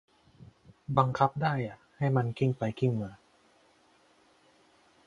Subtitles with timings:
[0.97, 3.11] บังคับได้อะ ให้มันกลิ้งไปกลิ้งมา